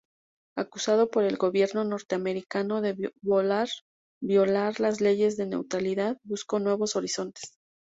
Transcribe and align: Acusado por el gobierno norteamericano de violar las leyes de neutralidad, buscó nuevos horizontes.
Acusado 0.57 1.11
por 1.11 1.25
el 1.25 1.37
gobierno 1.37 1.83
norteamericano 1.83 2.81
de 2.81 3.11
violar 3.21 4.79
las 4.79 4.99
leyes 4.99 5.37
de 5.37 5.45
neutralidad, 5.45 6.17
buscó 6.23 6.57
nuevos 6.57 6.95
horizontes. 6.95 7.59